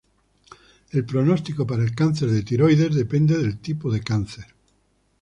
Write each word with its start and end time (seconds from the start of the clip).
El 0.89 1.05
pronóstico 1.05 1.67
para 1.67 1.83
el 1.83 1.93
cáncer 1.93 2.31
de 2.31 2.41
tiroides 2.41 2.95
depende 2.95 3.37
del 3.37 3.59
tipo 3.59 3.91
de 3.91 4.01
cáncer. 4.01 4.47